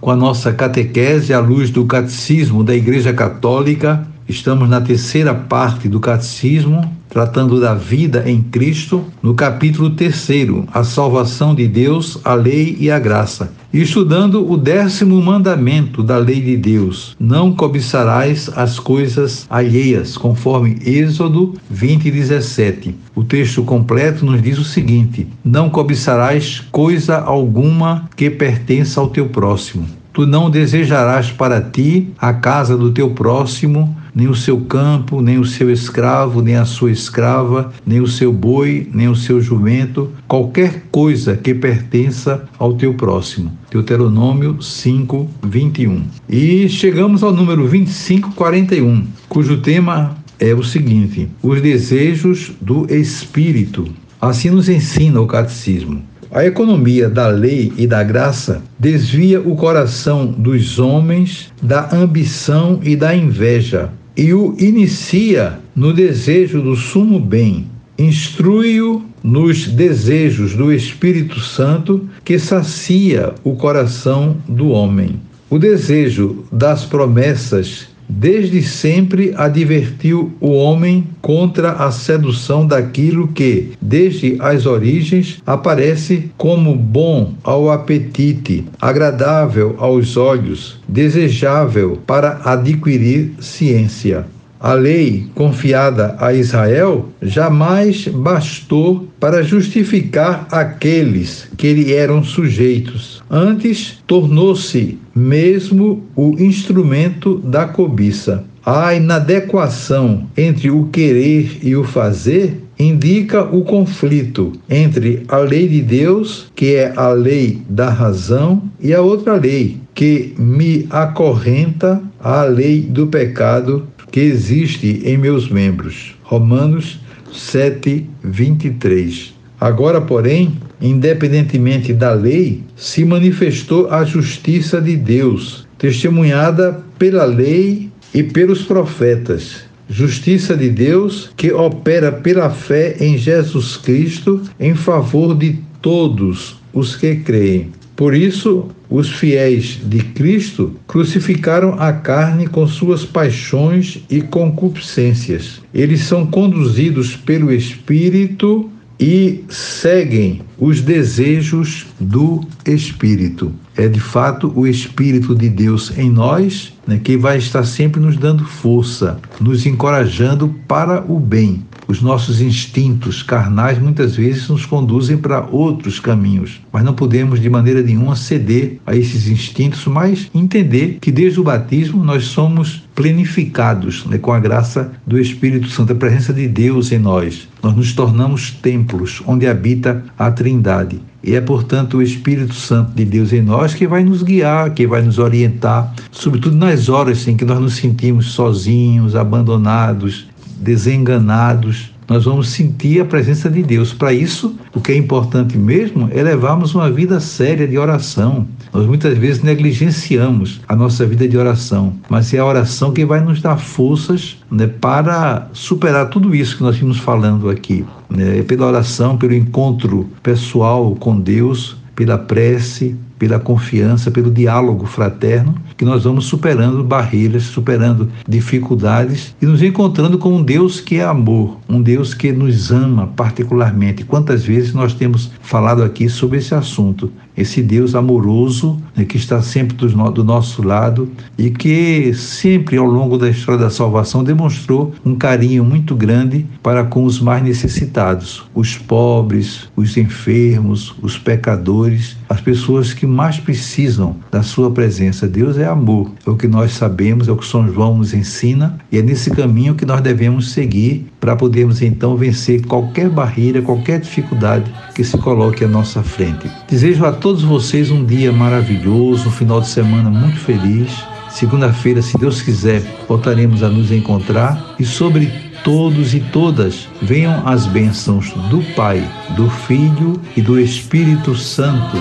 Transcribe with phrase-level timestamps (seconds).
[0.00, 4.06] com a nossa catequese à luz do Catecismo da Igreja Católica.
[4.28, 10.84] Estamos na terceira parte do Catecismo, tratando da vida em Cristo, no capítulo terceiro, a
[10.84, 13.52] salvação de Deus, a lei e a graça.
[13.72, 20.78] E estudando o décimo mandamento da lei de Deus: não cobiçarás as coisas alheias, conforme
[20.84, 22.94] Êxodo 20, 17.
[23.14, 29.28] O texto completo nos diz o seguinte: não cobiçarás coisa alguma que pertença ao teu
[29.28, 29.86] próximo.
[30.12, 35.38] Tu não desejarás para ti a casa do teu próximo, nem o seu campo, nem
[35.38, 40.10] o seu escravo, nem a sua escrava, nem o seu boi, nem o seu jumento,
[40.26, 43.52] qualquer coisa que pertença ao teu próximo.
[43.70, 46.02] Deuteronômio 5, 21.
[46.28, 53.86] E chegamos ao número 25, 41, cujo tema é o seguinte: os desejos do espírito.
[54.20, 56.02] Assim nos ensina o catecismo.
[56.32, 62.94] A economia da lei e da graça desvia o coração dos homens da ambição e
[62.94, 67.64] da inveja e o inicia no desejo do sumo bem.
[67.98, 75.18] Instrui-o nos desejos do Espírito Santo que sacia o coração do homem.
[75.48, 84.36] O desejo das promessas desde sempre advertiu o homem contra a sedução daquilo que, desde
[84.40, 94.26] as origens, aparece como bom ao apetite, agradável aos olhos, desejável para adquirir ciência.
[94.62, 103.22] A lei confiada a Israel jamais bastou para justificar aqueles que lhe eram sujeitos.
[103.30, 108.44] Antes, tornou-se mesmo o instrumento da cobiça.
[108.64, 115.80] A inadequação entre o querer e o fazer indica o conflito entre a lei de
[115.80, 122.42] Deus, que é a lei da razão, e a outra lei, que me acorrenta à
[122.42, 126.14] lei do pecado que existe em meus membros.
[126.22, 127.00] Romanos
[127.32, 129.34] 7, 23.
[129.60, 138.22] Agora, porém, independentemente da lei, se manifestou a justiça de Deus, testemunhada pela lei e
[138.22, 139.64] pelos profetas.
[139.88, 146.94] Justiça de Deus que opera pela fé em Jesus Cristo em favor de todos os
[146.94, 147.70] que creem.
[148.00, 155.60] Por isso, os fiéis de Cristo crucificaram a carne com suas paixões e concupiscências.
[155.74, 163.52] Eles são conduzidos pelo Espírito e seguem os desejos do Espírito.
[163.76, 168.16] É de fato o Espírito de Deus em nós né, que vai estar sempre nos
[168.16, 171.62] dando força, nos encorajando para o bem.
[171.90, 177.50] Os nossos instintos carnais muitas vezes nos conduzem para outros caminhos, mas não podemos de
[177.50, 184.06] maneira nenhuma ceder a esses instintos, mas entender que desde o batismo nós somos plenificados
[184.06, 187.48] né, com a graça do Espírito Santo, a presença de Deus em nós.
[187.60, 191.00] Nós nos tornamos templos onde habita a Trindade.
[191.24, 194.86] E é, portanto, o Espírito Santo de Deus em nós que vai nos guiar, que
[194.86, 202.24] vai nos orientar, sobretudo nas horas em que nós nos sentimos sozinhos, abandonados, desenganados, nós
[202.24, 203.92] vamos sentir a presença de Deus.
[203.92, 208.48] Para isso, o que é importante mesmo é levarmos uma vida séria de oração.
[208.72, 213.20] Nós muitas vezes negligenciamos a nossa vida de oração, mas é a oração que vai
[213.20, 217.84] nos dar forças né, para superar tudo isso que nós vimos falando aqui.
[218.18, 225.54] É pela oração, pelo encontro pessoal com Deus, pela prece, pela confiança, pelo diálogo fraterno,
[225.76, 231.04] que nós vamos superando barreiras, superando dificuldades e nos encontrando com um Deus que é
[231.04, 234.04] amor, um Deus que nos ama particularmente.
[234.04, 237.12] Quantas vezes nós temos falado aqui sobre esse assunto?
[237.36, 242.86] Esse Deus amoroso né, que está sempre do, do nosso lado e que sempre ao
[242.86, 248.44] longo da história da salvação demonstrou um carinho muito grande para com os mais necessitados,
[248.54, 255.28] os pobres, os enfermos, os pecadores, as pessoas que mais precisam da sua presença.
[255.28, 258.78] Deus é amor, é o que nós sabemos, é o que São João nos ensina
[258.90, 264.00] e é nesse caminho que nós devemos seguir para podermos então vencer qualquer barreira, qualquer
[264.00, 266.50] dificuldade que se coloque à nossa frente.
[266.68, 270.90] Desejo a todos vocês um dia maravilhoso, um final de semana muito feliz
[271.30, 277.66] segunda-feira, se Deus quiser, voltaremos a nos encontrar e sobre todos e todas venham as
[277.66, 279.02] bênçãos do Pai,
[279.36, 281.96] do Filho e do Espírito Santo.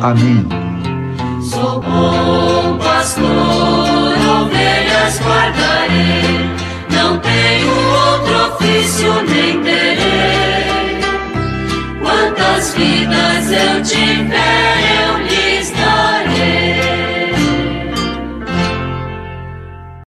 [0.00, 0.46] Amém.
[1.42, 3.26] Sou bom pastor,
[4.42, 6.50] ovelhas guardarei,
[6.90, 10.64] não tenho outro ofício nem terei.
[12.00, 15.13] Quantas vidas eu tiver, eu